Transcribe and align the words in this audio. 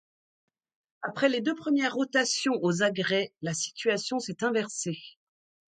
Après 1.03 1.29
les 1.29 1.41
deux 1.41 1.53
premières 1.53 1.93
rotations 1.93 2.57
aux 2.63 2.81
agrès, 2.81 3.31
la 3.43 3.53
situation 3.53 4.17
s'est 4.17 4.43
inversée. 4.43 4.97